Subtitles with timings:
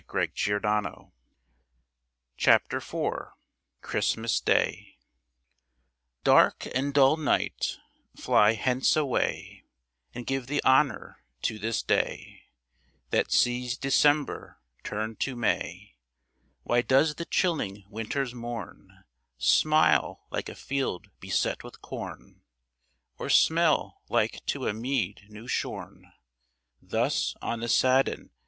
[0.11, 1.11] [Illustration:
[3.83, 4.97] Christmas Day]
[6.23, 7.77] Dark and dull night,
[8.15, 9.63] flie hence away,
[10.15, 12.45] And give the honour to this day
[13.11, 15.97] That sees December turn'd to May.
[16.63, 19.03] Why does the chilling winter's morne
[19.37, 22.41] Smile like a field beset with corn?
[23.19, 26.11] Or smell like to a meade new shorne,
[26.81, 28.31] Thus on the sudden?